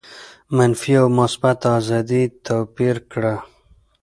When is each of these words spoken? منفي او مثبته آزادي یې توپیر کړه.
منفي 0.55 0.93
او 1.01 1.07
مثبته 1.17 1.67
آزادي 1.79 2.21
یې 2.29 2.33
توپیر 2.45 2.95
کړه. 3.11 3.35